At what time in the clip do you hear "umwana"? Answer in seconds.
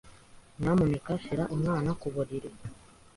1.55-1.89